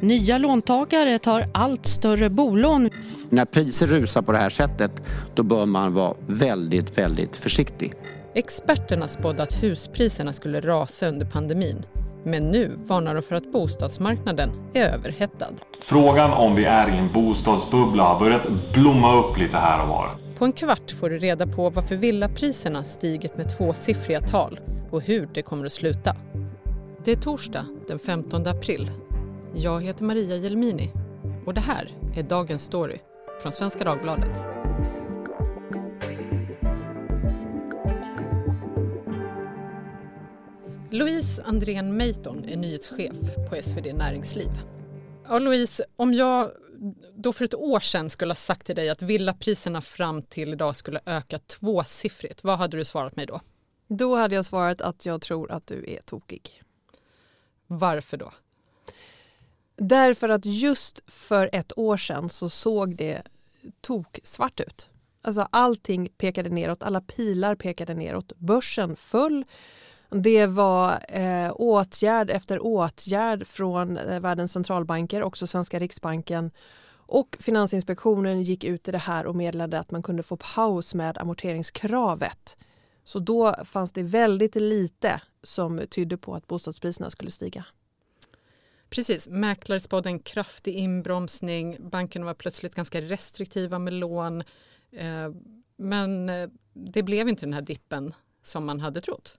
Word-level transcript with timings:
Nya 0.00 0.38
låntagare 0.38 1.18
tar 1.18 1.46
allt 1.54 1.86
större 1.86 2.30
bolån. 2.30 2.90
När 3.30 3.44
priser 3.44 3.86
rusar 3.86 4.22
på 4.22 4.32
det 4.32 4.38
här 4.38 4.50
sättet 4.50 5.02
då 5.34 5.42
bör 5.42 5.66
man 5.66 5.94
vara 5.94 6.14
väldigt, 6.26 6.98
väldigt 6.98 7.36
försiktig. 7.36 7.92
Experterna 8.34 9.08
spådde 9.08 9.42
att 9.42 9.62
huspriserna 9.62 10.32
skulle 10.32 10.60
rasa 10.60 11.08
under 11.08 11.26
pandemin. 11.26 11.86
Men 12.24 12.42
nu 12.42 12.70
varnar 12.84 13.14
de 13.14 13.22
för 13.22 13.34
att 13.34 13.52
bostadsmarknaden 13.52 14.50
är 14.74 14.88
överhettad. 14.88 15.52
Frågan 15.86 16.30
om 16.30 16.54
vi 16.54 16.64
är 16.64 16.94
i 16.94 16.98
en 16.98 17.12
bostadsbubbla 17.12 18.02
har 18.02 18.20
börjat 18.20 18.72
blomma 18.72 19.16
upp 19.16 19.38
lite 19.38 19.56
här 19.56 19.82
och 19.82 19.88
var. 19.88 20.10
På 20.38 20.44
en 20.44 20.52
kvart 20.52 20.90
får 20.90 21.10
du 21.10 21.18
reda 21.18 21.46
på 21.46 21.70
varför 21.70 21.96
villapriserna 21.96 22.84
stigit 22.84 23.36
med 23.36 23.56
tvåsiffriga 23.58 24.20
tal 24.20 24.60
och 24.90 25.02
hur 25.02 25.28
det 25.34 25.42
kommer 25.42 25.66
att 25.66 25.72
sluta. 25.72 26.16
Det 27.04 27.12
är 27.12 27.16
torsdag 27.16 27.64
den 27.88 27.98
15 27.98 28.46
april. 28.46 28.90
Jag 29.54 29.84
heter 29.84 30.04
Maria 30.04 30.36
Jelmini 30.36 30.92
och 31.46 31.54
det 31.54 31.60
här 31.60 31.90
är 32.16 32.22
dagens 32.22 32.62
story 32.62 32.98
från 33.42 33.52
Svenska 33.52 33.84
Dagbladet. 33.84 34.42
Louise 40.90 41.42
Andrén 41.42 41.96
Meiton 41.96 42.44
är 42.44 42.56
nyhetschef 42.56 43.16
på 43.50 43.62
SvD 43.62 43.94
Näringsliv. 43.94 44.50
Ja, 45.28 45.38
Louise, 45.38 45.84
om 45.96 46.14
jag 46.14 46.50
då 47.14 47.32
för 47.32 47.44
ett 47.44 47.54
år 47.54 47.80
sedan 47.80 48.10
skulle 48.10 48.30
ha 48.30 48.36
sagt 48.36 48.66
till 48.66 48.76
dig 48.76 48.88
att 48.90 49.02
villapriserna 49.02 49.80
fram 49.80 50.22
till 50.22 50.52
idag 50.52 50.76
skulle 50.76 51.00
öka 51.06 51.38
tvåsiffrigt, 51.38 52.44
vad 52.44 52.58
hade 52.58 52.76
du 52.76 52.84
svarat 52.84 53.16
mig 53.16 53.26
då? 53.26 53.40
Då 53.88 54.16
hade 54.16 54.34
jag 54.34 54.44
svarat 54.44 54.80
att 54.80 55.06
jag 55.06 55.20
tror 55.20 55.52
att 55.52 55.66
du 55.66 55.84
är 55.92 56.00
tokig. 56.00 56.62
Varför 57.66 58.16
då? 58.16 58.32
Därför 59.78 60.28
att 60.28 60.44
just 60.44 61.02
för 61.06 61.50
ett 61.52 61.78
år 61.78 61.96
sedan 61.96 62.28
så 62.28 62.48
såg 62.48 62.96
det 62.96 63.22
tok 63.80 64.20
svart 64.22 64.60
ut. 64.60 64.90
Alltså 65.22 65.48
allting 65.50 66.08
pekade 66.18 66.50
neråt, 66.50 66.82
alla 66.82 67.00
pilar 67.00 67.54
pekade 67.54 67.94
neråt. 67.94 68.32
Börsen 68.36 68.96
föll. 68.96 69.44
Det 70.10 70.46
var 70.46 70.98
eh, 71.08 71.52
åtgärd 71.54 72.30
efter 72.30 72.64
åtgärd 72.64 73.46
från 73.46 73.96
eh, 73.96 74.20
världens 74.20 74.52
centralbanker, 74.52 75.22
också 75.22 75.46
svenska 75.46 75.78
riksbanken. 75.78 76.50
Och 76.90 77.36
Finansinspektionen 77.40 78.42
gick 78.42 78.64
ut 78.64 78.88
i 78.88 78.92
det 78.92 78.98
här 78.98 79.26
och 79.26 79.36
meddelade 79.36 79.78
att 79.78 79.90
man 79.90 80.02
kunde 80.02 80.22
få 80.22 80.36
paus 80.54 80.94
med 80.94 81.18
amorteringskravet. 81.18 82.56
Så 83.04 83.18
då 83.18 83.54
fanns 83.64 83.92
det 83.92 84.02
väldigt 84.02 84.54
lite 84.54 85.20
som 85.42 85.80
tydde 85.90 86.16
på 86.16 86.34
att 86.34 86.46
bostadspriserna 86.46 87.10
skulle 87.10 87.30
stiga. 87.30 87.64
Precis, 88.90 89.28
mäklare 89.28 89.80
spådde 89.80 90.08
en 90.08 90.18
kraftig 90.18 90.74
inbromsning. 90.74 91.90
Bankerna 91.90 92.26
var 92.26 92.34
plötsligt 92.34 92.74
ganska 92.74 93.00
restriktiva 93.00 93.78
med 93.78 93.92
lån. 93.92 94.40
Eh, 94.92 95.30
men 95.76 96.28
eh, 96.28 96.48
det 96.72 97.02
blev 97.02 97.28
inte 97.28 97.46
den 97.46 97.52
här 97.52 97.62
dippen 97.62 98.14
som 98.42 98.66
man 98.66 98.80
hade 98.80 99.00
trott. 99.00 99.38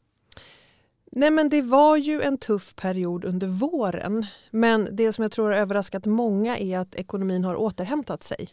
Nej 1.12 1.32
men 1.32 1.50
det 1.50 1.62
var 1.62 1.98
ju 1.98 2.22
en 2.22 2.38
tuff 2.38 2.76
period 2.76 3.26
under 3.26 3.48
våren. 3.48 4.26
Men 4.52 4.88
det 4.92 5.14
som 5.14 5.22
jag 5.22 5.32
tror 5.32 5.52
har 5.52 5.58
överraskat 5.58 6.06
många 6.06 6.58
är 6.58 6.80
att 6.80 6.96
ekonomin 6.96 7.44
har 7.44 7.56
återhämtat 7.56 8.24
sig. 8.24 8.50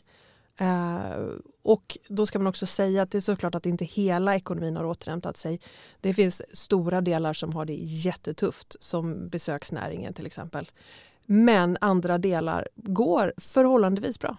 Uh, 0.61 1.29
och 1.63 1.99
då 2.09 2.27
ska 2.27 2.39
man 2.39 2.47
också 2.47 2.67
säga 2.67 3.03
att 3.03 3.11
det 3.11 3.19
är 3.19 3.21
såklart 3.21 3.55
att 3.55 3.67
inte 3.67 3.85
hela 3.85 4.37
ekonomin 4.37 4.77
har 4.77 4.85
återhämtat 4.85 5.37
sig. 5.37 5.61
Det 6.01 6.15
finns 6.15 6.43
stora 6.53 7.01
delar 7.01 7.33
som 7.33 7.55
har 7.55 7.65
det 7.65 7.75
jättetufft, 7.75 8.77
som 8.81 9.29
besöksnäringen 9.29 10.15
till 10.15 10.27
exempel. 10.27 10.71
Men 11.27 11.79
andra 11.81 12.19
delar 12.19 12.69
går 12.75 13.33
förhållandevis 13.37 14.21
bra. 14.21 14.37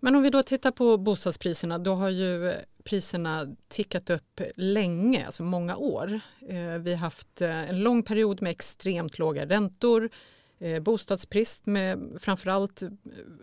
Men 0.00 0.14
om 0.14 0.22
vi 0.22 0.30
då 0.30 0.42
tittar 0.42 0.70
på 0.70 0.98
bostadspriserna, 0.98 1.78
då 1.78 1.94
har 1.94 2.08
ju 2.08 2.54
priserna 2.84 3.56
tickat 3.68 4.10
upp 4.10 4.40
länge, 4.56 5.26
alltså 5.26 5.42
många 5.42 5.76
år. 5.76 6.20
Eh, 6.48 6.78
vi 6.80 6.90
har 6.90 6.96
haft 6.96 7.40
eh, 7.40 7.70
en 7.70 7.80
lång 7.80 8.02
period 8.02 8.42
med 8.42 8.50
extremt 8.50 9.18
låga 9.18 9.46
räntor, 9.46 10.10
eh, 10.58 10.82
bostadsbrist 10.82 11.66
med 11.66 12.18
framförallt 12.20 12.82
eh, 12.82 12.88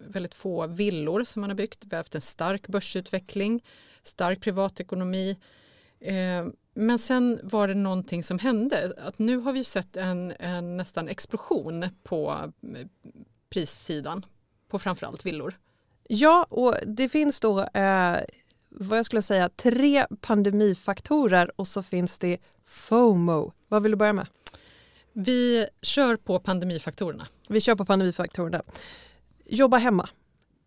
väldigt 0.08 0.36
få 0.36 0.68
villor 0.68 1.24
som 1.24 1.42
man 1.42 1.50
har 1.50 1.58
byggt. 1.58 1.86
Vi 1.86 1.96
har 1.96 1.98
haft 1.98 2.16
en 2.16 2.22
stark 2.22 2.68
börsutveckling, 2.68 3.64
stark 4.04 4.42
privatekonomi. 4.42 5.38
Eh, 6.00 6.46
men 6.74 7.00
sen 7.00 7.40
var 7.44 7.68
det 7.68 7.74
någonting 7.74 8.24
som 8.24 8.40
hände. 8.40 8.94
Att 8.98 9.20
nu 9.20 9.38
har 9.38 9.54
vi 9.54 9.64
sett 9.64 9.96
en, 9.96 10.34
en 10.40 10.78
nästan 10.78 11.10
explosion 11.10 11.86
på 12.04 12.52
eh, 12.76 12.88
prissidan 13.50 14.26
på 14.70 14.80
framförallt 14.80 15.26
villor. 15.26 15.58
Ja, 16.08 16.46
och 16.50 16.76
det 16.88 17.10
finns 17.10 17.40
då 17.40 17.60
eh, 17.60 18.18
vad 18.70 18.98
jag 18.98 19.06
skulle 19.06 19.22
säga 19.22 19.50
tre 19.50 20.06
pandemifaktorer 20.22 21.52
och 21.56 21.68
så 21.68 21.84
finns 21.84 22.20
det 22.20 22.38
FOMO. 22.64 23.52
Vad 23.68 23.84
vill 23.84 23.92
du 23.92 23.96
börja 23.96 24.14
med? 24.14 24.28
Vi 25.14 25.68
kör 25.82 26.16
på 26.16 26.40
pandemifaktorerna. 26.40 27.28
Vi 27.48 27.62
kör 27.62 27.76
på 27.76 27.86
pandemifaktorerna. 27.86 28.62
Jobba 29.46 29.78
hemma. 29.78 30.10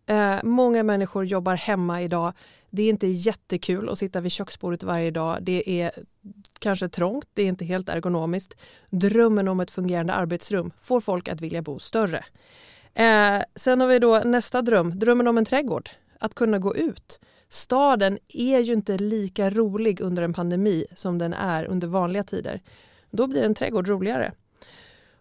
Eh, 0.06 0.36
många 0.42 0.82
människor 0.82 1.24
jobbar 1.24 1.54
hemma 1.54 2.02
idag. 2.02 2.32
Det 2.70 2.82
är 2.82 2.90
inte 2.90 3.06
jättekul 3.06 3.88
att 3.88 3.98
sitta 3.98 4.20
vid 4.20 4.32
köksbordet 4.32 4.82
varje 4.82 5.10
dag. 5.10 5.38
Det 5.42 5.80
är 5.80 5.92
kanske 6.58 6.88
trångt, 6.88 7.28
det 7.34 7.42
är 7.42 7.46
inte 7.46 7.64
helt 7.64 7.88
ergonomiskt. 7.88 8.56
Drömmen 8.90 9.48
om 9.48 9.60
ett 9.60 9.70
fungerande 9.70 10.12
arbetsrum 10.12 10.70
får 10.78 11.00
folk 11.00 11.28
att 11.28 11.40
vilja 11.40 11.62
bo 11.62 11.78
större. 11.78 12.24
Eh, 12.94 13.42
sen 13.54 13.80
har 13.80 13.88
vi 13.88 13.98
då 13.98 14.18
nästa 14.24 14.62
dröm, 14.62 14.98
drömmen 14.98 15.28
om 15.28 15.38
en 15.38 15.44
trädgård. 15.44 15.90
Att 16.20 16.34
kunna 16.34 16.58
gå 16.58 16.76
ut. 16.76 17.20
Staden 17.48 18.18
är 18.28 18.58
ju 18.58 18.72
inte 18.72 18.98
lika 18.98 19.50
rolig 19.50 20.00
under 20.00 20.22
en 20.22 20.32
pandemi 20.32 20.84
som 20.94 21.18
den 21.18 21.34
är 21.34 21.64
under 21.64 21.86
vanliga 21.86 22.24
tider. 22.24 22.60
Då 23.16 23.26
blir 23.26 23.42
en 23.42 23.54
trädgård 23.54 23.88
roligare. 23.88 24.32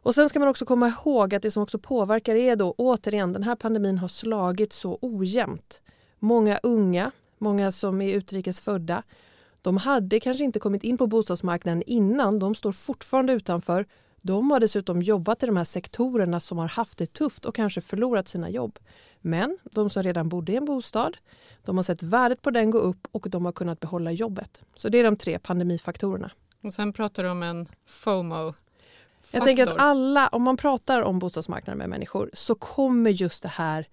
Och 0.03 0.15
sen 0.15 0.29
ska 0.29 0.39
man 0.39 0.47
också 0.47 0.65
komma 0.65 0.87
ihåg 0.87 1.35
att 1.35 1.41
det 1.41 1.51
som 1.51 1.63
också 1.63 1.79
påverkar 1.79 2.35
är 2.35 2.55
då 2.55 2.75
återigen 2.77 3.33
den 3.33 3.43
här 3.43 3.55
pandemin 3.55 3.97
har 3.97 4.07
slagit 4.07 4.73
så 4.73 4.97
ojämnt. 5.01 5.81
Många 6.19 6.59
unga, 6.63 7.11
många 7.37 7.71
som 7.71 8.01
är 8.01 8.13
utrikesfödda, 8.13 9.03
de 9.61 9.77
hade 9.77 10.19
kanske 10.19 10.43
inte 10.43 10.59
kommit 10.59 10.83
in 10.83 10.97
på 10.97 11.07
bostadsmarknaden 11.07 11.83
innan, 11.85 12.39
de 12.39 12.55
står 12.55 12.71
fortfarande 12.71 13.33
utanför 13.33 13.85
de 14.25 14.51
har 14.51 14.59
dessutom 14.59 15.01
jobbat 15.01 15.43
i 15.43 15.45
de 15.45 15.57
här 15.57 15.63
sektorerna 15.63 16.39
som 16.39 16.57
har 16.57 16.67
haft 16.67 16.97
det 16.97 17.13
tufft 17.13 17.45
och 17.45 17.55
kanske 17.55 17.81
förlorat 17.81 18.27
sina 18.27 18.49
jobb. 18.49 18.79
Men 19.21 19.57
de 19.63 19.89
som 19.89 20.03
redan 20.03 20.29
bodde 20.29 20.51
i 20.51 20.55
en 20.55 20.65
bostad, 20.65 21.17
de 21.63 21.77
har 21.77 21.83
sett 21.83 22.03
värdet 22.03 22.41
på 22.41 22.51
den 22.51 22.71
gå 22.71 22.77
upp 22.77 23.07
och 23.11 23.29
de 23.29 23.45
har 23.45 23.51
kunnat 23.51 23.79
behålla 23.79 24.11
jobbet. 24.11 24.61
Så 24.75 24.89
det 24.89 24.99
är 24.99 25.03
de 25.03 25.15
tre 25.15 25.39
pandemifaktorerna. 25.39 26.31
Och 26.63 26.73
sen 26.73 26.93
pratar 26.93 27.23
du 27.23 27.29
om 27.29 27.43
en 27.43 27.69
FOMO. 27.85 28.53
Jag 29.31 29.43
tänker 29.43 29.67
att 29.67 29.81
alla, 29.81 30.27
om 30.27 30.43
man 30.43 30.57
pratar 30.57 31.01
om 31.01 31.19
bostadsmarknaden 31.19 31.77
med 31.77 31.89
människor 31.89 32.29
så 32.33 32.55
kommer 32.55 33.09
just 33.09 33.43
det 33.43 33.49
här 33.49 33.87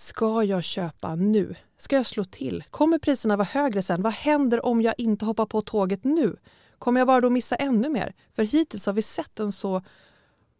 Ska 0.00 0.42
jag 0.42 0.64
köpa 0.64 1.14
nu? 1.14 1.54
Ska 1.76 1.96
jag 1.96 2.06
slå 2.06 2.24
till? 2.24 2.64
Kommer 2.70 2.98
priserna 2.98 3.36
vara 3.36 3.48
högre 3.52 3.82
sen? 3.82 4.02
Vad 4.02 4.12
händer 4.12 4.66
om 4.66 4.82
jag 4.82 4.94
inte 4.98 5.24
hoppar 5.24 5.46
på 5.46 5.60
tåget 5.60 6.04
nu? 6.04 6.36
Kommer 6.78 7.00
jag 7.00 7.06
bara 7.06 7.20
då 7.20 7.30
missa 7.30 7.56
ännu 7.56 7.88
mer? 7.88 8.14
För 8.30 8.42
hittills 8.42 8.86
har 8.86 8.92
vi 8.92 9.02
sett 9.02 9.40
en 9.40 9.52
så 9.52 9.82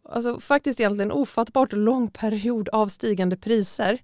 alltså 0.09 0.39
faktiskt 0.39 0.79
egentligen 0.79 1.11
ofattbart 1.11 1.73
lång 1.73 2.07
period 2.07 2.69
av 2.69 2.87
stigande 2.87 3.37
priser 3.37 3.99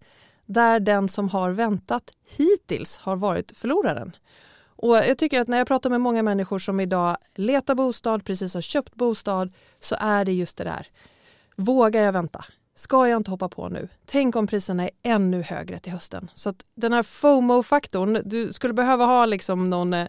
där 0.45 0.79
den 0.79 1.09
som 1.09 1.29
har 1.29 1.51
väntat 1.51 2.11
hittills 2.37 2.97
har 2.97 3.15
varit 3.15 3.57
förloraren. 3.57 4.15
Och 4.77 4.95
jag 4.95 5.17
tycker 5.17 5.41
att 5.41 5.47
när 5.47 5.57
jag 5.57 5.67
pratar 5.67 5.89
med 5.89 6.01
många 6.01 6.23
människor 6.23 6.59
som 6.59 6.79
idag 6.79 7.17
letar 7.35 7.75
bostad, 7.75 8.25
precis 8.25 8.53
har 8.53 8.61
köpt 8.61 8.95
bostad, 8.95 9.53
så 9.79 9.95
är 9.99 10.25
det 10.25 10.31
just 10.31 10.57
det 10.57 10.63
där. 10.63 10.87
Vågar 11.55 12.01
jag 12.01 12.11
vänta? 12.11 12.45
Ska 12.75 13.07
jag 13.07 13.17
inte 13.17 13.31
hoppa 13.31 13.49
på 13.49 13.69
nu? 13.69 13.89
Tänk 14.05 14.35
om 14.35 14.47
priserna 14.47 14.83
är 14.83 14.89
ännu 15.03 15.41
högre 15.41 15.79
till 15.79 15.91
hösten. 15.91 16.31
Så 16.33 16.49
att 16.49 16.65
den 16.75 16.93
här 16.93 17.03
FOMO-faktorn, 17.03 18.21
du 18.25 18.53
skulle 18.53 18.73
behöva 18.73 19.05
ha 19.05 19.25
liksom 19.25 19.69
någon 19.69 19.93
eh, 19.93 20.07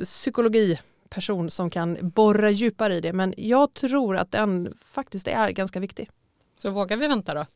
psykologi 0.00 0.78
person 1.08 1.50
som 1.50 1.70
kan 1.70 1.98
borra 2.00 2.50
djupare 2.50 2.94
i 2.94 3.00
det. 3.00 3.12
Men 3.12 3.34
jag 3.36 3.74
tror 3.74 4.16
att 4.16 4.32
den 4.32 4.74
faktiskt 4.76 5.28
är 5.28 5.50
ganska 5.50 5.80
viktig. 5.80 6.10
Så 6.58 6.70
vågar 6.70 6.96
vi 6.96 7.08
vänta 7.08 7.34
då? 7.34 7.46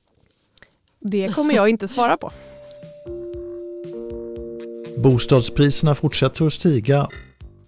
Det 1.00 1.34
kommer 1.34 1.54
jag 1.54 1.68
inte 1.68 1.88
svara 1.88 2.16
på. 2.16 2.32
Bostadspriserna 4.96 5.94
fortsätter 5.94 6.46
att 6.46 6.52
stiga. 6.52 7.08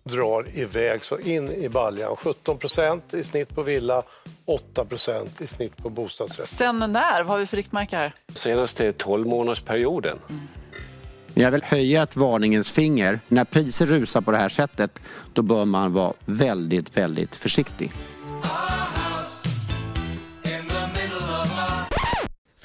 Drar 0.05 0.47
iväg 0.55 1.05
så 1.05 1.19
in 1.19 1.51
i 1.51 1.69
baljan. 1.69 2.17
17 2.17 2.59
procent 2.59 3.15
i 3.15 3.25
snitt 3.25 3.55
på 3.55 3.63
villa, 3.63 4.03
8 4.45 4.85
procent 4.85 5.41
i 5.41 5.47
snitt 5.47 5.77
på 5.77 5.91
bostadsrätt. 5.91 6.49
Sen 6.49 6.79
när? 6.79 7.23
Vad 7.23 7.27
har 7.27 7.39
vi 7.39 7.47
för 7.47 7.57
riktmärke 7.57 7.97
här? 7.97 8.13
Senaste 8.35 8.93
12 8.93 9.27
månadersperioden. 9.27 10.19
Mm. 10.29 10.43
Jag 11.35 11.51
vill 11.51 11.63
höja 11.63 12.03
ett 12.03 12.17
varningens 12.17 12.71
finger. 12.71 13.21
När 13.29 13.45
priser 13.45 13.87
rusar 13.87 14.21
på 14.21 14.31
det 14.31 14.39
här 14.39 14.49
sättet 14.49 15.03
då 15.33 15.43
bör 15.43 15.65
man 15.65 15.93
vara 15.93 16.13
väldigt, 16.25 16.97
väldigt 16.97 17.37
försiktig. 17.37 17.93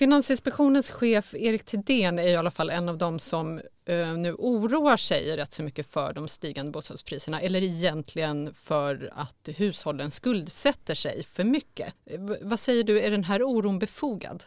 Finansinspektionens 0.03 0.91
chef 0.91 1.35
Erik 1.35 1.65
Thedéen 1.65 2.19
är 2.19 2.27
i 2.27 2.35
alla 2.35 2.51
fall 2.51 2.69
en 2.69 2.89
av 2.89 2.97
dem 2.97 3.19
som 3.19 3.61
eh, 3.85 4.13
nu 4.13 4.33
oroar 4.33 4.97
sig 4.97 5.37
rätt 5.37 5.53
så 5.53 5.63
mycket 5.63 5.87
för 5.87 6.13
de 6.13 6.27
stigande 6.27 6.71
bostadspriserna 6.71 7.41
eller 7.41 7.63
egentligen 7.63 8.53
för 8.53 9.11
att 9.15 9.49
hushållen 9.57 10.11
skuldsätter 10.11 10.95
sig 10.95 11.23
för 11.23 11.43
mycket. 11.43 11.95
Eh, 12.05 12.19
v 12.19 12.35
vad 12.41 12.59
säger 12.59 12.83
du, 12.83 13.01
är 13.01 13.11
den 13.11 13.23
här 13.23 13.43
oron 13.43 13.79
befogad? 13.79 14.43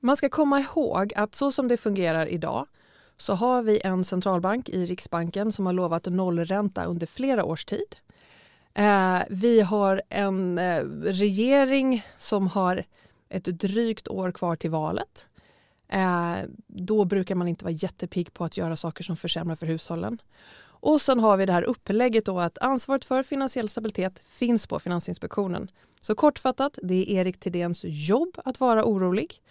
Man 0.00 0.16
ska 0.16 0.28
komma 0.28 0.60
ihåg 0.60 1.12
att 1.16 1.34
så 1.34 1.52
som 1.52 1.68
det 1.68 1.76
fungerar 1.76 2.26
idag 2.26 2.66
så 3.16 3.32
har 3.34 3.62
vi 3.62 3.80
en 3.84 4.04
centralbank 4.04 4.68
i 4.68 4.86
Riksbanken 4.86 5.52
som 5.52 5.66
har 5.66 5.72
lovat 5.72 6.06
nollränta 6.06 6.84
under 6.84 7.06
flera 7.06 7.44
års 7.44 7.64
tid. 7.64 7.96
Eh, 8.74 9.18
vi 9.30 9.60
har 9.60 10.02
en 10.08 10.58
eh, 10.58 10.84
regering 11.02 12.06
som 12.16 12.46
har 12.46 12.84
ett 13.34 13.44
drygt 13.44 14.08
år 14.08 14.32
kvar 14.32 14.56
till 14.56 14.70
valet. 14.70 15.28
Eh, 15.88 16.36
då 16.66 17.04
brukar 17.04 17.34
man 17.34 17.48
inte 17.48 17.64
vara 17.64 17.72
jättepigg 17.72 18.34
på 18.34 18.44
att 18.44 18.56
göra 18.56 18.76
saker 18.76 19.04
som 19.04 19.16
försämrar 19.16 19.56
för 19.56 19.66
hushållen. 19.66 20.18
Och 20.64 21.00
sen 21.00 21.20
har 21.20 21.36
vi 21.36 21.46
det 21.46 21.52
här 21.52 21.62
upplägget 21.62 22.24
då 22.24 22.40
att 22.40 22.58
ansvaret 22.58 23.04
för 23.04 23.22
finansiell 23.22 23.68
stabilitet 23.68 24.18
finns 24.26 24.66
på 24.66 24.78
Finansinspektionen. 24.78 25.68
Så 26.00 26.14
kortfattat, 26.14 26.78
det 26.82 26.94
är 26.94 27.20
Erik 27.20 27.40
Thedéens 27.40 27.84
jobb 27.84 28.38
att 28.44 28.60
vara 28.60 28.84
orolig. 28.84 29.42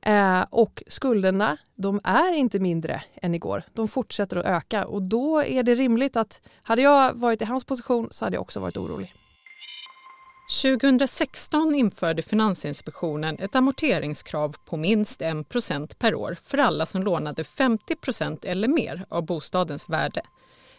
Eh, 0.00 0.44
och 0.50 0.82
skulderna, 0.86 1.58
de 1.74 2.00
är 2.04 2.34
inte 2.34 2.60
mindre 2.60 3.02
än 3.14 3.34
igår. 3.34 3.64
De 3.72 3.88
fortsätter 3.88 4.36
att 4.36 4.46
öka 4.46 4.84
och 4.84 5.02
då 5.02 5.42
är 5.42 5.62
det 5.62 5.74
rimligt 5.74 6.16
att 6.16 6.40
hade 6.62 6.82
jag 6.82 7.14
varit 7.14 7.42
i 7.42 7.44
hans 7.44 7.64
position 7.64 8.08
så 8.10 8.24
hade 8.24 8.36
jag 8.36 8.42
också 8.42 8.60
varit 8.60 8.76
orolig. 8.76 9.14
2016 10.52 11.74
införde 11.74 12.22
Finansinspektionen 12.22 13.36
ett 13.38 13.54
amorteringskrav 13.54 14.56
på 14.64 14.76
minst 14.76 15.22
1 15.22 15.98
per 15.98 16.14
år 16.14 16.36
för 16.44 16.58
alla 16.58 16.86
som 16.86 17.02
lånade 17.02 17.42
50% 17.42 18.38
eller 18.46 18.68
mer 18.68 19.06
av 19.08 19.26
bostadens 19.26 19.88
värde. 19.88 20.22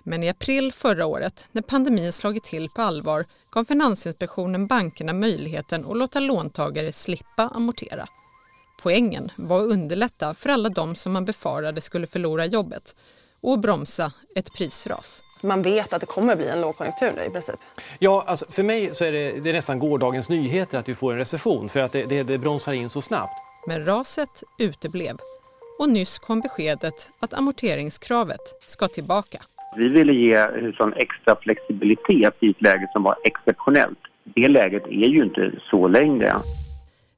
Men 0.04 0.24
i 0.24 0.30
april 0.30 0.72
förra 0.72 1.06
året, 1.06 1.48
när 1.52 1.62
pandemin 1.62 2.14
slagit 2.14 2.44
till 2.44 2.70
på 2.70 2.82
allvar, 2.82 3.26
gav 3.52 3.66
Finansinspektionen 3.66 4.68
bankerna 4.68 5.14
möjligheten 5.14 5.86
att 5.86 5.98
låta 5.98 6.20
låntagare 6.20 6.92
slippa 6.92 7.48
amortera. 7.48 8.08
Poängen 8.82 9.32
var 9.36 9.62
att 9.62 9.70
underlätta 9.72 10.34
för 10.34 10.50
alla 10.50 10.70
de 10.70 10.96
som 10.96 11.14
man 11.14 11.26
befarade 11.26 11.82
skulle 11.82 12.08
förlora 12.08 12.46
jobbet 12.46 12.96
och 13.44 13.60
bromsa 13.60 14.12
ett 14.36 14.54
prisras. 14.58 15.24
Man 15.44 15.62
vet 15.62 15.94
att 15.94 16.02
det 16.02 16.06
kommer 16.06 16.36
bli 16.36 16.48
en 16.48 16.62
lågkonjunktur 16.62 17.12
nu 17.16 17.24
i 17.24 17.30
princip. 17.30 17.56
Ja, 18.00 18.24
alltså 18.28 18.46
för 18.50 18.64
mig 18.64 18.96
så 18.96 19.06
är 19.06 19.12
det, 19.12 19.40
det 19.40 19.50
är 19.50 19.54
nästan 19.54 19.80
gårdagens 19.80 20.30
nyheter 20.30 20.78
att 20.78 20.90
vi 20.90 20.96
får 20.96 21.12
en 21.12 21.18
recession 21.18 21.70
för 21.70 21.84
att 21.84 21.92
det, 21.92 22.04
det, 22.04 22.24
det 22.24 22.38
bromsar 22.38 22.74
in 22.74 22.90
så 22.90 23.02
snabbt. 23.02 23.34
Men 23.68 23.86
raset 23.86 24.44
uteblev 24.60 25.18
och 25.80 25.90
nyss 25.90 26.20
kom 26.20 26.42
beskedet 26.42 27.12
att 27.20 27.34
amorteringskravet 27.34 28.42
ska 28.68 28.88
tillbaka. 28.88 29.42
Vi 29.78 29.90
ville 29.90 30.14
ge 30.14 30.48
hushållen 30.48 30.94
extra 30.98 31.36
flexibilitet 31.42 32.34
i 32.40 32.50
ett 32.50 32.62
läge 32.62 32.90
som 32.94 33.04
var 33.04 33.16
exceptionellt. 33.24 34.00
Det 34.24 34.48
läget 34.48 34.84
är 34.84 35.10
ju 35.10 35.24
inte 35.24 35.52
så 35.70 35.88
längre. 35.88 36.34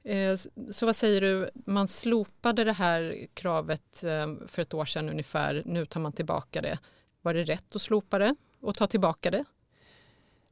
Eh, 0.06 0.38
så 0.72 0.86
vad 0.86 0.96
säger 0.96 1.22
du, 1.22 1.50
man 1.66 1.88
slopade 1.88 2.64
det 2.64 2.74
här 2.74 3.28
kravet 3.34 4.04
eh, 4.04 4.48
för 4.48 4.62
ett 4.62 4.74
år 4.74 4.86
sedan 4.86 5.10
ungefär, 5.10 5.64
nu 5.66 5.86
tar 5.86 6.00
man 6.00 6.12
tillbaka 6.12 6.62
det. 6.62 6.80
Var 7.22 7.34
det 7.34 7.44
rätt 7.44 7.76
att 7.76 7.82
slopa 7.82 8.20
det 8.20 8.36
och 8.62 8.76
ta 8.76 8.88
tillbaka 8.88 9.32
det? 9.32 9.46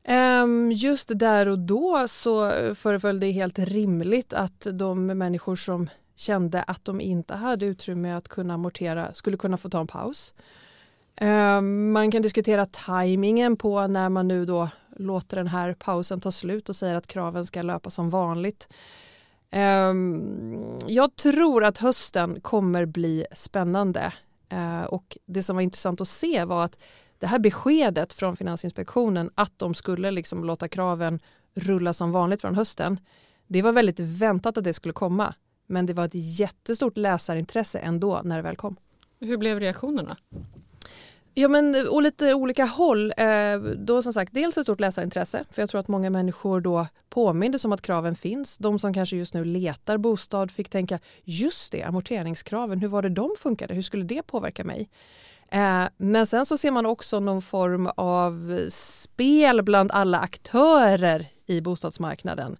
Ehm, 0.03 0.71
just 0.71 1.11
där 1.15 1.47
och 1.47 1.59
då 1.59 2.07
så 2.07 2.49
föreföll 2.75 3.19
det 3.19 3.31
helt 3.31 3.59
rimligt 3.59 4.33
att 4.33 4.67
de 4.71 5.05
människor 5.05 5.55
som 5.55 5.89
kände 6.15 6.63
att 6.63 6.85
de 6.85 7.01
inte 7.01 7.33
hade 7.33 7.65
utrymme 7.65 8.13
att 8.13 8.27
kunna 8.27 8.53
amortera 8.53 9.13
skulle 9.13 9.37
kunna 9.37 9.57
få 9.57 9.69
ta 9.69 9.79
en 9.79 9.87
paus. 9.87 10.33
Ehm, 11.15 11.91
man 11.91 12.11
kan 12.11 12.21
diskutera 12.21 12.65
tajmingen 12.65 13.57
på 13.57 13.87
när 13.87 14.09
man 14.09 14.27
nu 14.27 14.45
då 14.45 14.69
låter 14.97 15.37
den 15.37 15.47
här 15.47 15.73
pausen 15.73 16.19
ta 16.19 16.31
slut 16.31 16.69
och 16.69 16.75
säger 16.75 16.95
att 16.95 17.07
kraven 17.07 17.45
ska 17.45 17.61
löpa 17.61 17.89
som 17.89 18.09
vanligt. 18.09 18.67
Ehm, 19.55 20.79
jag 20.87 21.15
tror 21.15 21.63
att 21.63 21.77
hösten 21.77 22.41
kommer 22.41 22.85
bli 22.85 23.25
spännande 23.31 24.13
eh, 24.49 24.83
och 24.83 25.17
det 25.25 25.43
som 25.43 25.55
var 25.55 25.63
intressant 25.63 26.01
att 26.01 26.07
se 26.07 26.45
var 26.45 26.65
att 26.65 26.79
det 27.19 27.27
här 27.27 27.39
beskedet 27.39 28.13
från 28.13 28.35
Finansinspektionen 28.35 29.29
att 29.35 29.53
de 29.57 29.73
skulle 29.73 30.11
liksom 30.11 30.43
låta 30.43 30.67
kraven 30.67 31.19
rulla 31.55 31.93
som 31.93 32.11
vanligt 32.11 32.41
från 32.41 32.55
hösten. 32.55 32.99
Det 33.47 33.61
var 33.61 33.71
väldigt 33.71 33.99
väntat 33.99 34.57
att 34.57 34.63
det 34.63 34.73
skulle 34.73 34.93
komma 34.93 35.33
men 35.67 35.85
det 35.85 35.93
var 35.93 36.05
ett 36.05 36.39
jättestort 36.39 36.97
läsarintresse 36.97 37.79
ändå 37.79 38.21
när 38.23 38.35
det 38.35 38.43
väl 38.43 38.55
kom. 38.55 38.75
Hur 39.19 39.37
blev 39.37 39.59
reaktionerna? 39.59 40.17
Ja, 41.35 41.47
men 41.47 41.75
och 41.89 42.01
lite 42.01 42.33
olika 42.33 42.65
håll. 42.65 43.13
Eh, 43.17 43.57
då 43.77 44.01
som 44.03 44.13
sagt, 44.13 44.33
dels 44.33 44.57
ett 44.57 44.63
stort 44.63 44.79
läsarintresse, 44.79 45.43
för 45.51 45.61
jag 45.61 45.69
tror 45.69 45.79
att 45.79 45.87
många 45.87 46.09
människor 46.09 46.61
då 46.61 46.87
påmindes 47.09 47.65
om 47.65 47.73
att 47.73 47.81
kraven 47.81 48.15
finns. 48.15 48.57
De 48.57 48.79
som 48.79 48.93
kanske 48.93 49.17
just 49.17 49.33
nu 49.33 49.45
letar 49.45 49.97
bostad 49.97 50.51
fick 50.51 50.69
tänka, 50.69 50.99
just 51.23 51.71
det, 51.71 51.83
amorteringskraven, 51.83 52.79
hur 52.79 52.87
var 52.87 53.01
det 53.01 53.09
de 53.09 53.29
funkade? 53.37 53.73
Hur 53.73 53.81
skulle 53.81 54.03
det 54.03 54.23
påverka 54.23 54.63
mig? 54.63 54.89
Eh, 55.51 55.83
men 55.97 56.27
sen 56.27 56.45
så 56.45 56.57
ser 56.57 56.71
man 56.71 56.85
också 56.85 57.19
någon 57.19 57.41
form 57.41 57.89
av 57.97 58.59
spel 58.69 59.63
bland 59.63 59.91
alla 59.91 60.19
aktörer 60.19 61.27
i 61.45 61.61
bostadsmarknaden. 61.61 62.57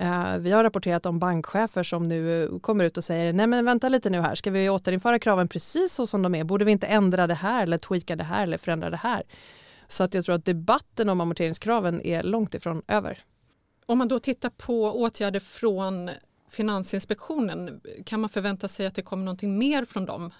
Eh, 0.00 0.38
vi 0.38 0.50
har 0.50 0.64
rapporterat 0.64 1.06
om 1.06 1.18
bankchefer 1.18 1.82
som 1.82 2.08
nu 2.08 2.48
kommer 2.62 2.84
ut 2.84 2.96
och 2.96 3.04
säger 3.04 3.32
nej 3.32 3.46
men 3.46 3.64
vänta 3.64 3.88
lite 3.88 4.10
nu 4.10 4.20
här, 4.20 4.34
ska 4.34 4.50
vi 4.50 4.68
återinföra 4.68 5.18
kraven 5.18 5.48
precis 5.48 5.92
så 5.92 6.06
som 6.06 6.22
de 6.22 6.34
är? 6.34 6.44
Borde 6.44 6.64
vi 6.64 6.72
inte 6.72 6.86
ändra 6.86 7.26
det 7.26 7.34
här 7.34 7.62
eller 7.62 7.78
tweaka 7.78 8.16
det 8.16 8.24
här 8.24 8.42
eller 8.42 8.58
förändra 8.58 8.90
det 8.90 8.96
här? 8.96 9.22
Så 9.86 10.04
att 10.04 10.14
jag 10.14 10.24
tror 10.24 10.34
att 10.34 10.44
debatten 10.44 11.08
om 11.08 11.20
amorteringskraven 11.20 12.02
är 12.02 12.22
långt 12.22 12.54
ifrån 12.54 12.82
över. 12.88 13.24
Om 13.86 13.98
man 13.98 14.08
då 14.08 14.18
tittar 14.18 14.50
på 14.50 15.00
åtgärder 15.00 15.40
från 15.40 16.10
Finansinspektionen, 16.50 17.80
kan 18.04 18.20
man 18.20 18.30
förvänta 18.30 18.68
sig 18.68 18.86
att 18.86 18.94
det 18.94 19.02
kommer 19.02 19.24
någonting 19.24 19.58
mer 19.58 19.84
från 19.84 20.04
dem? 20.04 20.30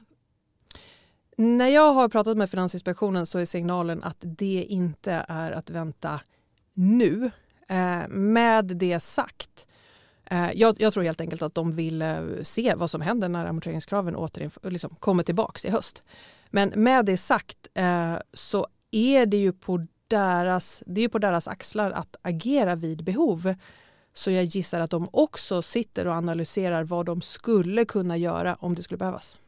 När 1.37 1.69
jag 1.69 1.93
har 1.93 2.09
pratat 2.09 2.37
med 2.37 2.51
Finansinspektionen 2.51 3.27
så 3.27 3.39
är 3.39 3.45
signalen 3.45 4.03
att 4.03 4.17
det 4.21 4.67
inte 4.69 5.25
är 5.29 5.51
att 5.51 5.71
vänta 5.71 6.21
nu 6.75 7.31
Eh, 7.69 8.09
med 8.09 8.65
det 8.65 9.01
sagt, 9.01 9.67
eh, 10.25 10.53
jag, 10.55 10.77
jag, 10.81 10.93
tror 10.93 11.05
helt 11.05 11.21
enkelt 11.21 11.43
att 11.43 11.55
de 11.55 11.73
vill 11.73 12.03
eh, 12.03 12.21
se 12.43 12.75
vad 12.75 12.91
som 12.91 13.01
händer 13.01 13.29
när 13.29 13.47
amorteringskraven 13.47 14.17
återinf- 14.17 14.71
liksom 14.71 14.95
kommer 15.01 15.23
tillbaka 15.23 15.69
i 15.69 15.71
höst. 15.71 16.03
Men 16.51 16.69
med 16.69 17.05
det 17.05 17.17
sagt 17.17 17.69
eh, 17.75 18.15
så 18.33 18.67
är 18.91 19.27
det 19.27 19.37
ju 19.37 19.53
på 19.53 19.87
deras, 20.09 20.83
det 20.87 21.01
är 21.01 21.09
på 21.09 21.19
deras 21.19 21.49
axlar 21.49 21.91
att 21.91 22.17
agera 22.23 22.75
vid 22.75 23.05
behov. 23.05 23.55
Så 24.13 24.31
jag 24.31 24.45
gissar 24.45 24.81
att 24.81 24.91
de 24.91 25.09
också 25.13 25.63
sitter 25.63 26.07
och 26.07 26.15
analyserar 26.15 26.85
vad 26.85 27.07
de 27.07 27.21
skulle 27.21 27.85
kunna 27.85 28.17
göra 28.17 28.55
om 28.55 28.75
det 28.75 28.83
skulle 28.83 28.99
behövas. 28.99 29.39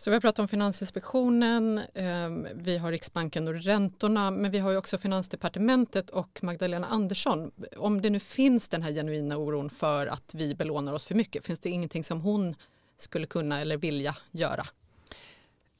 Så 0.00 0.10
vi 0.10 0.14
har 0.14 0.20
pratat 0.20 0.38
om 0.38 0.48
Finansinspektionen, 0.48 1.80
ehm, 1.94 2.46
vi 2.54 2.78
har 2.78 2.92
Riksbanken 2.92 3.48
och 3.48 3.54
räntorna 3.54 4.30
men 4.30 4.50
vi 4.50 4.58
har 4.58 4.76
också 4.76 4.98
Finansdepartementet 4.98 6.10
och 6.10 6.38
Magdalena 6.42 6.86
Andersson. 6.86 7.50
Om 7.76 8.02
det 8.02 8.10
nu 8.10 8.20
finns 8.20 8.68
den 8.68 8.82
här 8.82 8.92
genuina 8.92 9.36
oron 9.36 9.70
för 9.70 10.06
att 10.06 10.34
vi 10.34 10.54
belånar 10.54 10.92
oss 10.92 11.06
för 11.06 11.14
mycket, 11.14 11.46
finns 11.46 11.60
det 11.60 11.70
ingenting 11.70 12.04
som 12.04 12.20
hon 12.20 12.54
skulle 12.96 13.26
kunna 13.26 13.60
eller 13.60 13.76
vilja 13.76 14.16
göra? 14.30 14.66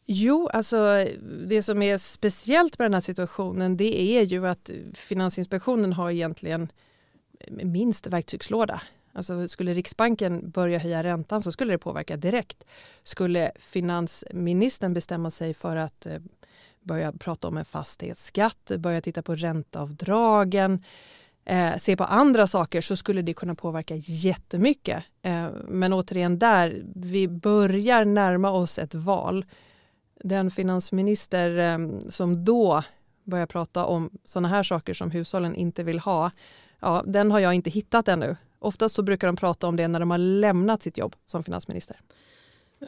Jo, 0.06 0.48
alltså 0.52 1.06
det 1.48 1.62
som 1.62 1.82
är 1.82 1.98
speciellt 1.98 2.78
med 2.78 2.84
den 2.84 2.94
här 2.94 3.00
situationen 3.00 3.76
det 3.76 4.00
är 4.00 4.22
ju 4.22 4.46
att 4.46 4.70
Finansinspektionen 4.94 5.92
har 5.92 6.10
egentligen 6.10 6.72
minst 7.48 8.06
verktygslåda. 8.06 8.80
Alltså 9.20 9.48
skulle 9.48 9.74
Riksbanken 9.74 10.50
börja 10.50 10.78
höja 10.78 11.02
räntan 11.02 11.40
så 11.40 11.52
skulle 11.52 11.74
det 11.74 11.78
påverka 11.78 12.16
direkt. 12.16 12.64
Skulle 13.02 13.52
finansministern 13.58 14.94
bestämma 14.94 15.30
sig 15.30 15.54
för 15.54 15.76
att 15.76 16.06
eh, 16.06 16.18
börja 16.80 17.12
prata 17.12 17.48
om 17.48 17.56
en 17.56 17.64
fastighetsskatt, 17.64 18.72
börja 18.78 19.00
titta 19.00 19.22
på 19.22 19.34
ränteavdragen, 19.34 20.84
eh, 21.44 21.76
se 21.76 21.96
på 21.96 22.04
andra 22.04 22.46
saker 22.46 22.80
så 22.80 22.96
skulle 22.96 23.22
det 23.22 23.34
kunna 23.34 23.54
påverka 23.54 23.94
jättemycket. 23.96 25.04
Eh, 25.22 25.48
men 25.68 25.92
återigen 25.92 26.38
där, 26.38 26.82
vi 26.94 27.28
börjar 27.28 28.04
närma 28.04 28.50
oss 28.50 28.78
ett 28.78 28.94
val. 28.94 29.44
Den 30.24 30.50
finansminister 30.50 31.58
eh, 31.58 31.78
som 32.08 32.44
då 32.44 32.82
börjar 33.24 33.46
prata 33.46 33.84
om 33.84 34.10
sådana 34.24 34.48
här 34.48 34.62
saker 34.62 34.94
som 34.94 35.10
hushållen 35.10 35.54
inte 35.54 35.82
vill 35.82 35.98
ha, 35.98 36.30
ja, 36.80 37.02
den 37.06 37.30
har 37.30 37.38
jag 37.38 37.54
inte 37.54 37.70
hittat 37.70 38.08
ännu. 38.08 38.36
Oftast 38.62 38.94
så 38.94 39.02
brukar 39.02 39.26
de 39.26 39.36
prata 39.36 39.66
om 39.66 39.76
det 39.76 39.88
när 39.88 40.00
de 40.00 40.10
har 40.10 40.18
lämnat 40.18 40.82
sitt 40.82 40.98
jobb 40.98 41.16
som 41.26 41.42
finansminister. 41.42 42.00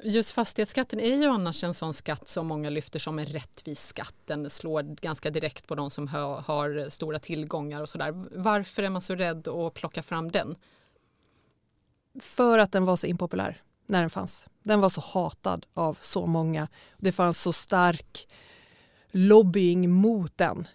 Just 0.02 0.30
fastighetsskatten 0.30 1.00
är 1.00 1.16
ju 1.16 1.24
annars 1.24 1.64
en 1.64 1.74
sån 1.74 1.94
skatt 1.94 2.28
som 2.28 2.46
många 2.46 2.70
lyfter 2.70 2.98
som 2.98 3.18
en 3.18 3.26
rättvis 3.26 3.86
skatt. 3.86 4.14
Den 4.24 4.50
slår 4.50 4.82
ganska 4.82 5.30
direkt 5.30 5.66
på 5.66 5.74
de 5.74 5.90
som 5.90 6.08
har 6.08 6.90
stora 6.90 7.18
tillgångar 7.18 7.82
och 7.82 7.88
sådär. 7.88 8.24
Varför 8.36 8.82
är 8.82 8.90
man 8.90 9.02
så 9.02 9.14
rädd 9.14 9.48
att 9.48 9.74
plocka 9.74 10.02
fram 10.02 10.30
den? 10.30 10.54
För 12.20 12.58
att 12.58 12.72
den 12.72 12.84
var 12.84 12.96
så 12.96 13.06
impopulär 13.06 13.62
när 13.86 14.00
den 14.00 14.10
fanns. 14.10 14.48
Den 14.62 14.80
var 14.80 14.88
så 14.88 15.00
hatad 15.00 15.66
av 15.74 15.98
så 16.00 16.26
många. 16.26 16.68
Det 16.98 17.12
fanns 17.12 17.40
så 17.40 17.52
stark 17.52 18.28
lobbying 19.10 19.90
mot 19.90 20.38
den. 20.38 20.68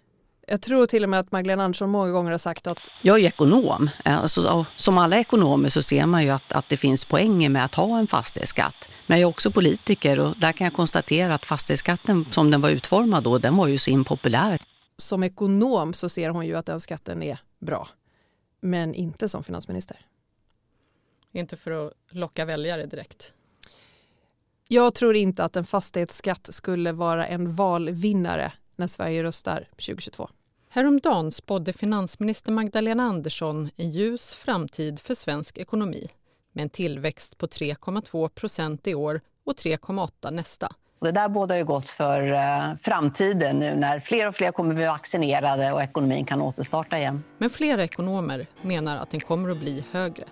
Jag 0.50 0.62
tror 0.62 0.86
till 0.86 1.04
och 1.04 1.10
med 1.10 1.20
att 1.20 1.32
Magdalena 1.32 1.64
Andersson 1.64 1.90
många 1.90 2.12
gånger 2.12 2.32
har 2.32 2.38
sagt 2.38 2.68
att... 2.68 2.80
Jag 3.02 3.20
är 3.20 3.28
ekonom. 3.28 3.90
Alltså, 4.04 4.66
som 4.76 4.98
alla 4.98 5.20
ekonomer 5.20 5.70
så 5.70 5.82
ser 5.82 6.06
man 6.06 6.24
ju 6.24 6.30
att, 6.30 6.54
att 6.54 6.70
det 6.70 6.78
finns 6.78 7.06
poänger 7.06 7.50
med 7.50 7.66
att 7.66 7.76
ha 7.76 8.00
en 8.00 8.08
fastighetsskatt. 8.08 8.90
Men 9.08 9.20
jag 9.20 9.28
är 9.28 9.30
också 9.30 9.52
politiker 9.52 10.20
och 10.20 10.38
där 10.38 10.52
kan 10.52 10.66
jag 10.66 10.74
konstatera 10.74 11.36
att 11.36 11.46
fastighetsskatten 11.46 12.26
som 12.32 12.52
den 12.52 12.62
var 12.62 12.70
utformad 12.70 13.24
då, 13.24 13.38
den 13.38 13.58
var 13.58 13.68
ju 13.68 13.78
så 13.78 13.90
impopulär. 13.90 14.62
Som 14.98 15.24
ekonom 15.24 15.94
så 15.94 16.10
ser 16.10 16.30
hon 16.30 16.46
ju 16.46 16.56
att 16.56 16.66
den 16.66 16.80
skatten 16.80 17.24
är 17.24 17.40
bra. 17.60 17.90
Men 18.62 18.94
inte 18.94 19.30
som 19.30 19.44
finansminister. 19.44 19.98
Inte 21.32 21.58
för 21.58 21.88
att 21.88 21.94
locka 22.10 22.46
väljare 22.46 22.84
direkt? 22.84 23.34
Jag 24.68 24.94
tror 24.96 25.16
inte 25.16 25.44
att 25.44 25.56
en 25.56 25.66
fastighetsskatt 25.66 26.50
skulle 26.52 26.92
vara 26.92 27.28
en 27.28 27.56
valvinnare 27.56 28.52
när 28.76 28.88
Sverige 28.88 29.24
röstar 29.24 29.68
2022. 29.72 30.30
Häromdagen 30.78 31.32
spådde 31.32 31.74
finansminister 31.74 32.52
Magdalena 32.52 33.04
Andersson 33.04 33.70
en 33.76 33.92
ljus 33.92 34.34
framtid 34.34 35.00
för 35.00 35.16
svensk 35.16 35.58
ekonomi 35.58 36.08
med 36.54 36.64
en 36.64 36.70
tillväxt 36.70 37.38
på 37.38 37.48
3,2 37.48 38.30
procent 38.30 38.88
i 38.88 38.96
år 38.96 39.22
och 39.46 39.54
3,8 39.54 40.32
nästa. 40.32 40.68
Det 41.02 41.12
där 41.12 41.30
bådar 41.30 41.56
ju 41.56 41.64
gott 41.64 41.90
för 41.90 42.34
eh, 42.34 42.76
framtiden 42.82 43.60
nu 43.60 43.76
när 43.76 44.00
fler 44.00 44.28
och 44.28 44.36
fler 44.36 44.52
kommer 44.52 44.76
bli 44.76 44.86
vaccinerade 44.86 45.72
och 45.72 45.82
ekonomin 45.82 46.26
kan 46.26 46.42
återstarta 46.42 46.98
igen. 46.98 47.24
Men 47.38 47.50
flera 47.50 47.84
ekonomer 47.84 48.48
menar 48.62 48.98
att 48.98 49.12
den 49.12 49.20
kommer 49.20 49.50
att 49.50 49.60
bli 49.60 49.84
högre. 49.92 50.26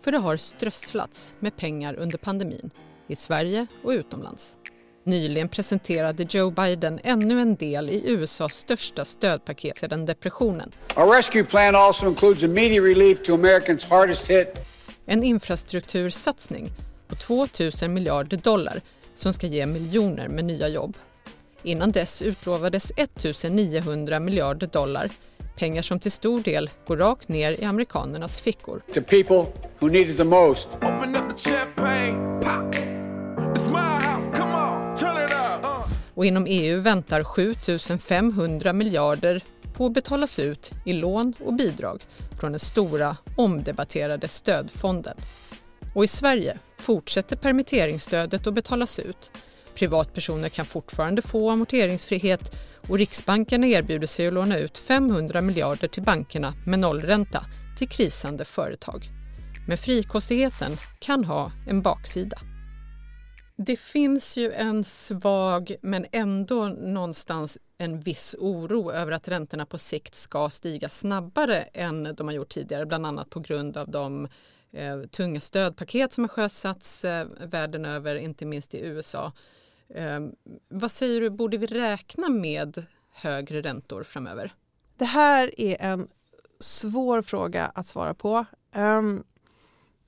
För 0.00 0.12
det 0.12 0.18
har 0.18 0.36
strösslats 0.36 1.36
med 1.38 1.56
pengar 1.56 1.94
under 1.94 2.18
pandemin 2.18 2.70
i 3.06 3.16
Sverige 3.16 3.66
och 3.82 3.90
utomlands. 3.90 4.56
Nyligen 5.06 5.48
presenterade 5.48 6.26
Joe 6.28 6.50
Biden 6.50 7.00
ännu 7.04 7.40
en 7.40 7.54
del 7.54 7.90
i 7.90 8.02
USAs 8.06 8.54
största 8.54 9.04
stödpaket 9.04 9.78
sedan 9.78 10.06
depressionen. 10.06 10.72
Our 10.96 11.16
rescue 11.16 11.44
plan 11.44 11.74
also 11.74 12.08
includes 12.08 12.42
immediate 12.42 12.86
relief 12.86 13.22
to 13.22 13.34
Americans 13.34 13.84
hardest 13.84 14.30
hit. 14.30 14.48
En 15.06 15.22
infrastruktursatsning 15.22 16.70
på 17.08 17.14
2 17.14 17.46
000 17.82 17.90
miljarder 17.90 18.36
dollar 18.36 18.80
som 19.14 19.32
ska 19.32 19.46
ge 19.46 19.66
miljoner 19.66 20.28
med 20.28 20.44
nya 20.44 20.68
jobb. 20.68 20.96
Innan 21.62 21.92
dess 21.92 22.22
utlovades 22.22 22.92
1 22.96 23.44
900 23.50 24.20
miljarder 24.20 24.66
dollar 24.66 25.10
pengar 25.56 25.82
som 25.82 26.00
till 26.00 26.12
stor 26.12 26.40
del 26.40 26.70
går 26.86 26.96
rakt 26.96 27.28
ner 27.28 27.60
i 27.60 27.64
amerikanernas 27.64 28.40
fickor. 28.40 28.82
The 28.94 29.00
people 29.00 29.52
who 29.78 29.88
need 29.88 30.10
it 30.10 30.16
the 30.16 30.24
most. 30.24 30.68
Och 36.14 36.26
inom 36.26 36.46
EU 36.48 36.80
väntar 36.80 37.24
7 37.24 37.54
500 37.98 38.72
miljarder 38.72 39.42
på 39.74 39.86
att 39.86 39.92
betalas 39.92 40.38
ut 40.38 40.72
i 40.84 40.92
lån 40.92 41.34
och 41.44 41.54
bidrag 41.54 42.02
från 42.40 42.52
den 42.52 42.60
stora 42.60 43.16
omdebatterade 43.36 44.28
stödfonden. 44.28 45.16
Och 45.94 46.04
i 46.04 46.08
Sverige 46.08 46.58
fortsätter 46.78 47.36
permitteringsstödet 47.36 48.46
att 48.46 48.54
betalas 48.54 48.98
ut. 48.98 49.30
Privatpersoner 49.74 50.48
kan 50.48 50.66
fortfarande 50.66 51.22
få 51.22 51.50
amorteringsfrihet 51.50 52.56
och 52.88 52.98
Riksbanken 52.98 53.64
erbjuder 53.64 54.06
sig 54.06 54.26
att 54.26 54.34
låna 54.34 54.58
ut 54.58 54.78
500 54.78 55.40
miljarder 55.40 55.88
till 55.88 56.02
bankerna 56.02 56.52
med 56.66 56.78
nollränta 56.78 57.44
till 57.78 57.88
krisande 57.88 58.44
företag. 58.44 59.04
Men 59.68 59.78
frikostigheten 59.78 60.76
kan 60.98 61.24
ha 61.24 61.52
en 61.68 61.82
baksida. 61.82 62.53
Det 63.56 63.76
finns 63.76 64.36
ju 64.36 64.52
en 64.52 64.84
svag 64.84 65.76
men 65.82 66.06
ändå 66.12 66.68
någonstans 66.68 67.58
en 67.78 68.00
viss 68.00 68.36
oro 68.38 68.92
över 68.92 69.12
att 69.12 69.28
räntorna 69.28 69.66
på 69.66 69.78
sikt 69.78 70.14
ska 70.14 70.50
stiga 70.50 70.88
snabbare 70.88 71.62
än 71.62 72.14
de 72.14 72.28
har 72.28 72.34
gjort 72.34 72.48
tidigare, 72.48 72.86
bland 72.86 73.06
annat 73.06 73.30
på 73.30 73.40
grund 73.40 73.76
av 73.76 73.90
de 73.90 74.28
eh, 74.72 75.00
tunga 75.00 75.40
stödpaket 75.40 76.12
som 76.12 76.24
har 76.24 76.28
sjösatts 76.28 77.04
eh, 77.04 77.26
världen 77.40 77.84
över, 77.84 78.16
inte 78.16 78.46
minst 78.46 78.74
i 78.74 78.86
USA. 78.86 79.32
Eh, 79.88 80.20
vad 80.68 80.90
säger 80.90 81.20
du, 81.20 81.30
borde 81.30 81.56
vi 81.56 81.66
räkna 81.66 82.28
med 82.28 82.86
högre 83.12 83.60
räntor 83.60 84.02
framöver? 84.02 84.54
Det 84.96 85.04
här 85.04 85.60
är 85.60 85.76
en 85.80 86.08
svår 86.60 87.22
fråga 87.22 87.64
att 87.74 87.86
svara 87.86 88.14
på. 88.14 88.44
Um, 88.74 89.24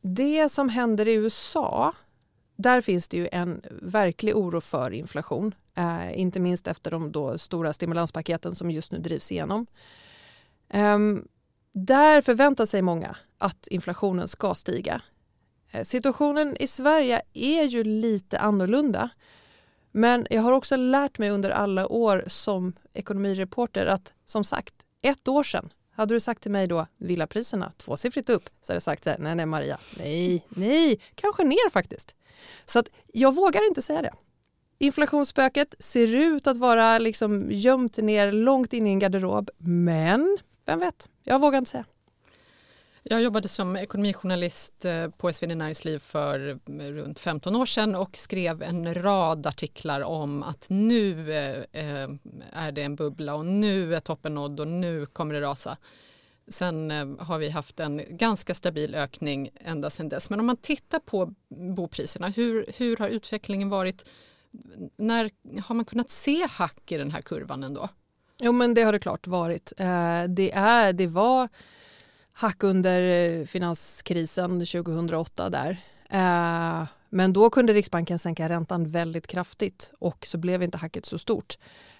det 0.00 0.48
som 0.48 0.68
händer 0.68 1.08
i 1.08 1.14
USA 1.14 1.94
där 2.56 2.80
finns 2.80 3.08
det 3.08 3.16
ju 3.16 3.28
en 3.32 3.62
verklig 3.70 4.36
oro 4.36 4.60
för 4.60 4.90
inflation. 4.90 5.54
Eh, 5.75 6.20
inte 6.20 6.40
minst 6.40 6.66
efter 6.66 6.90
de 6.90 7.12
då 7.12 7.38
stora 7.38 7.72
stimulanspaketen 7.72 8.54
som 8.54 8.70
just 8.70 8.92
nu 8.92 8.98
drivs 8.98 9.32
igenom. 9.32 9.66
Eh, 10.68 10.98
där 11.72 12.20
förväntar 12.20 12.66
sig 12.66 12.82
många 12.82 13.16
att 13.38 13.66
inflationen 13.66 14.28
ska 14.28 14.54
stiga. 14.54 15.02
Eh, 15.70 15.84
situationen 15.84 16.56
i 16.56 16.66
Sverige 16.66 17.22
är 17.32 17.64
ju 17.64 17.84
lite 17.84 18.38
annorlunda. 18.38 19.10
Men 19.92 20.26
jag 20.30 20.42
har 20.42 20.52
också 20.52 20.76
lärt 20.76 21.18
mig 21.18 21.30
under 21.30 21.50
alla 21.50 21.86
år 21.88 22.25
som 22.26 22.72
ekonomireporter 22.92 23.86
att 23.86 24.14
som 24.25 24.44
sagt, 24.44 24.75
ett 25.02 25.28
år 25.28 25.42
sedan 25.42 25.70
hade 25.96 26.14
du 26.14 26.20
sagt 26.20 26.42
till 26.42 26.50
mig 26.50 26.66
då 26.66 26.86
villapriserna 26.96 27.72
tvåsiffrigt 27.76 28.30
upp 28.30 28.50
så 28.62 28.72
hade 28.72 28.76
jag 28.76 28.82
sagt 28.82 29.04
så 29.04 29.10
här, 29.10 29.18
nej 29.18 29.34
nej 29.34 29.46
Maria, 29.46 29.78
nej, 29.98 30.46
nej, 30.48 31.00
kanske 31.14 31.44
ner 31.44 31.70
faktiskt. 31.70 32.14
Så 32.64 32.78
att 32.78 32.88
jag 33.06 33.34
vågar 33.34 33.68
inte 33.68 33.82
säga 33.82 34.02
det. 34.02 34.12
Inflationsspöket 34.78 35.74
ser 35.78 36.16
ut 36.16 36.46
att 36.46 36.56
vara 36.56 36.98
liksom 36.98 37.46
gömt 37.50 37.96
ner 37.96 38.32
långt 38.32 38.72
in 38.72 38.86
i 38.86 38.90
en 38.90 38.98
garderob, 38.98 39.50
men 39.58 40.38
vem 40.66 40.80
vet, 40.80 41.08
jag 41.22 41.40
vågar 41.40 41.58
inte 41.58 41.70
säga. 41.70 41.84
Jag 43.08 43.22
jobbade 43.22 43.48
som 43.48 43.76
ekonomijournalist 43.76 44.84
eh, 44.84 45.10
på 45.10 45.32
SvD 45.32 45.54
Näringsliv 45.56 45.98
för 45.98 46.48
eh, 46.48 46.86
runt 46.86 47.18
15 47.18 47.56
år 47.56 47.66
sedan 47.66 47.94
och 47.94 48.16
skrev 48.16 48.62
en 48.62 48.94
rad 48.94 49.46
artiklar 49.46 50.00
om 50.00 50.42
att 50.42 50.66
nu 50.68 51.32
eh, 51.72 52.08
är 52.52 52.72
det 52.72 52.82
en 52.82 52.96
bubbla 52.96 53.34
och 53.34 53.46
nu 53.46 53.94
är 53.94 54.00
toppen 54.00 54.34
nådd 54.34 54.60
och 54.60 54.68
nu 54.68 55.06
kommer 55.06 55.34
det 55.34 55.40
rasa. 55.40 55.76
Sen 56.48 56.90
har 57.20 57.38
vi 57.38 57.48
haft 57.48 57.80
en 57.80 58.02
ganska 58.08 58.54
stabil 58.54 58.94
ökning 58.94 59.50
ända 59.64 59.90
sedan 59.90 60.08
dess. 60.08 60.30
Men 60.30 60.40
om 60.40 60.46
man 60.46 60.56
tittar 60.56 60.98
på 60.98 61.34
bopriserna, 61.76 62.28
hur, 62.28 62.66
hur 62.76 62.96
har 62.96 63.08
utvecklingen 63.08 63.68
varit? 63.68 64.10
När 64.96 65.30
har 65.60 65.75
man 65.75 65.84
kunnat 65.84 66.10
se 66.10 66.46
hack 66.50 66.92
i 66.92 66.96
den 66.96 67.10
här 67.10 67.22
kurvan 67.22 67.64
ändå? 67.64 67.88
Jo 68.38 68.52
men 68.52 68.75
det 68.75 68.82
har 68.82 68.92
det 68.92 68.98
klart 68.98 69.26
varit. 69.26 69.72
Det, 70.28 70.52
är, 70.52 70.92
det 70.92 71.06
var 71.06 71.48
hack 72.38 72.62
under 72.62 73.02
eh, 73.02 73.45
finanskrisen 73.45 74.50
2008 74.50 75.50
där. 75.50 75.76
Eh, 76.11 76.87
men 77.11 77.33
då 77.33 77.50
kunde 77.50 77.73
Riksbanken 77.73 78.19
sänka 78.19 78.49
räntan 78.49 78.85
väldigt 78.85 79.26
kraftigt 79.26 79.93
och 79.99 80.26
så 80.26 80.38
blev 80.38 80.62
inte 80.62 80.78
hacket 80.78 81.07
så 81.07 81.19
stort. 81.19 81.59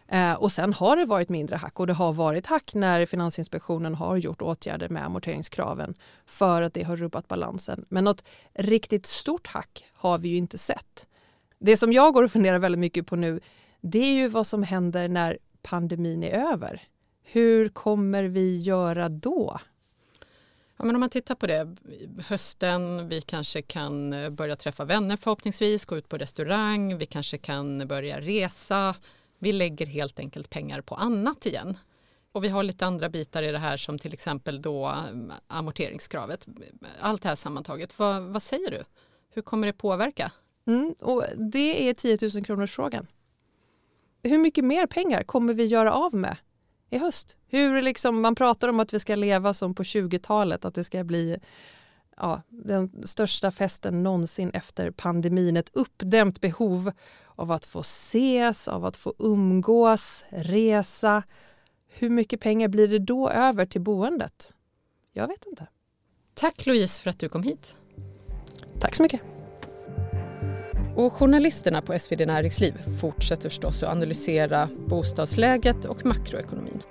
Eh, 0.09 0.33
och 0.33 0.53
sen 0.53 0.73
har 0.73 0.97
det 0.97 1.05
varit 1.05 1.29
mindre 1.29 1.57
hack 1.57 1.81
och 1.81 1.87
det 1.87 1.93
har 1.93 2.13
varit 2.13 2.47
hack 2.47 2.75
när 2.75 3.07
Finansinspektionen 3.07 3.95
har 3.95 4.17
gjort 4.17 4.43
åtgärder 4.43 4.89
med 4.89 5.05
amorteringskraven 5.05 5.95
för 6.27 6.63
att 6.63 6.75
det 6.75 6.83
har 6.83 6.97
rubbat 6.97 7.29
balansen. 7.29 7.85
Men 7.89 8.05
något 8.05 8.25
riktigt 8.55 9.07
stort 9.07 9.47
hack 9.47 9.85
har 9.95 10.19
vi 10.19 10.29
ju 10.29 10.37
inte 10.37 10.59
sett. 10.59 11.07
Det 11.59 11.77
som 11.77 11.93
jag 11.93 12.15
går 12.15 12.23
och 12.23 12.31
funderar 12.31 12.59
väldigt 12.59 12.79
mycket 12.79 13.07
på 13.07 13.17
nu 13.17 13.41
det 13.81 13.99
är 13.99 14.15
ju 14.15 14.29
vad 14.29 14.47
som 14.47 14.63
händer 14.63 15.09
när 15.09 15.39
pandemin 15.63 16.23
är 16.23 16.53
över. 16.53 16.83
Hur 17.23 17.69
kommer 17.69 18.25
vi 18.25 18.59
göra 18.59 19.09
då? 19.09 19.59
Ja, 20.77 20.85
men 20.85 20.97
om 20.97 21.01
man 21.01 21.11
tittar 21.11 21.35
på 21.35 21.47
det, 21.47 21.77
hösten, 22.29 23.09
vi 23.09 23.21
kanske 23.21 23.63
kan 23.63 24.13
eh, 24.13 24.31
börja 24.31 24.57
träffa 24.57 24.85
vänner 24.85 25.17
förhoppningsvis, 25.17 25.85
gå 25.85 25.97
ut 25.97 26.09
på 26.09 26.19
restaurang, 26.19 26.99
vi 26.99 27.07
kanske 27.07 27.39
kan 27.39 27.89
börja 27.89 28.21
resa. 28.21 28.95
Vi 29.39 29.53
lägger 29.53 29.87
helt 29.87 30.19
enkelt 30.19 30.51
pengar 30.51 30.81
på 30.81 30.95
annat 30.95 31.47
igen. 31.47 31.79
Och 32.33 32.45
vi 32.45 32.49
har 32.49 32.63
lite 32.63 32.87
andra 32.87 33.09
bitar 33.09 33.43
i 33.43 33.53
det 33.53 33.59
här 33.59 33.77
som 33.77 33.99
till 33.99 34.13
exempel 34.13 34.63
då 34.63 34.87
eh, 34.87 35.35
amorteringskravet. 35.47 36.47
Allt 37.01 37.23
det 37.23 37.29
här 37.29 37.37
sammantaget, 37.37 37.99
vad, 37.99 38.23
vad 38.23 38.43
säger 38.43 38.71
du? 38.71 38.85
Hur 39.31 39.43
kommer 39.43 39.67
det 39.67 39.73
påverka? 39.73 40.33
Mm, 40.67 40.95
och 41.01 41.25
det 41.37 41.89
är 41.89 41.95
10 41.95 42.19
000 42.35 42.45
kronors 42.45 42.73
frågan. 42.73 43.07
Hur 44.23 44.39
mycket 44.39 44.65
mer 44.65 44.87
pengar 44.87 45.23
kommer 45.23 45.55
vi 45.55 45.65
göra 45.65 45.93
av 45.93 46.15
med 46.15 46.37
i 46.91 46.99
höst. 46.99 47.37
Hur 47.49 47.83
liksom, 47.83 48.21
man 48.21 48.35
pratar 48.35 48.69
om 48.69 48.81
att 48.81 48.95
vi 48.95 49.01
ska 49.01 49.15
leva 49.15 49.55
som 49.55 49.75
på 49.75 49.83
20-talet, 49.83 50.65
att 50.65 50.75
det 50.75 50.85
ska 50.85 51.05
bli 51.05 51.39
ja, 52.17 52.43
den 52.49 53.07
största 53.07 53.51
festen 53.51 54.03
någonsin 54.03 54.51
efter 54.51 54.91
pandemin. 54.91 55.57
Ett 55.57 55.77
uppdämt 55.77 56.41
behov 56.41 56.93
av 57.37 57.51
att 57.51 57.65
få 57.65 57.81
ses, 57.81 58.69
av 58.69 58.85
att 58.85 58.97
få 58.97 59.15
umgås, 59.19 60.25
resa. 60.29 61.23
Hur 61.89 62.11
mycket 62.11 62.41
pengar 62.41 62.69
blir 62.69 62.89
det 62.89 62.99
då 62.99 63.31
över 63.31 63.67
till 63.67 63.81
boendet? 63.81 64.55
Jag 65.13 65.29
vet 65.29 65.47
inte. 65.47 65.67
Tack 66.35 66.67
Louise 66.67 67.03
för 67.03 67.11
att 67.11 67.19
du 67.19 67.29
kom 67.29 67.43
hit. 67.43 67.77
Tack 68.81 68.95
så 68.95 69.03
mycket. 69.03 69.36
Och 70.97 71.13
journalisterna 71.13 71.83
på 71.83 71.99
SvD 71.99 72.27
Näringsliv 72.27 72.75
fortsätter 73.01 73.49
förstås 73.49 73.83
att 73.83 73.89
analysera 73.89 74.69
bostadsläget 74.89 75.85
och 75.85 76.07
makroekonomin. 76.07 76.83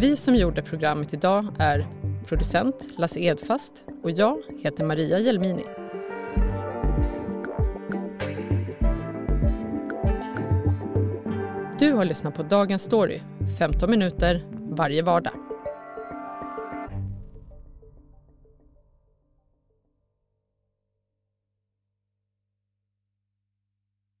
Vi 0.00 0.16
som 0.16 0.34
gjorde 0.34 0.62
programmet 0.62 1.14
idag 1.14 1.46
är 1.58 1.86
producent 2.26 2.74
Lasse 2.98 3.20
Edfast 3.20 3.84
och 4.02 4.10
jag 4.10 4.38
heter 4.62 4.84
Maria 4.84 5.18
Jelmini. 5.18 5.64
Du 11.78 11.92
har 11.92 12.04
lyssnat 12.04 12.34
på 12.34 12.42
Dagens 12.42 12.82
Story, 12.82 13.20
15 13.58 13.90
minuter 13.90 14.42
varje 14.70 15.02
vardag. 15.02 15.47